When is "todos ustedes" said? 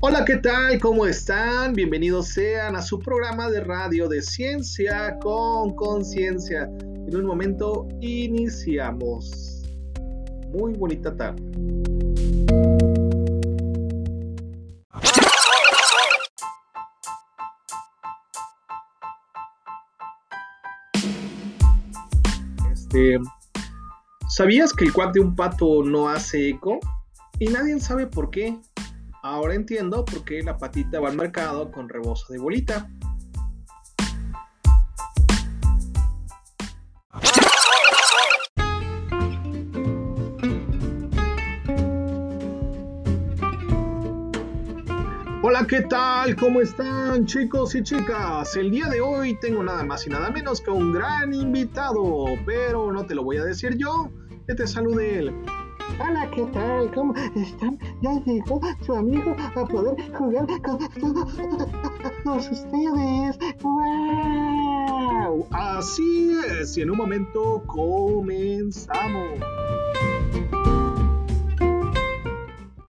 62.24-63.38